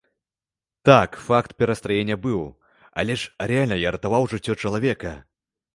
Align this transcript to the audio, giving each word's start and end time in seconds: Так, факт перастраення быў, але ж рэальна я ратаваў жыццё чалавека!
Так, 0.89 1.17
факт 1.25 1.53
перастраення 1.63 2.17
быў, 2.25 2.41
але 3.03 3.21
ж 3.21 3.29
рэальна 3.53 3.75
я 3.87 3.95
ратаваў 3.99 4.23
жыццё 4.35 4.53
чалавека! 4.65 5.19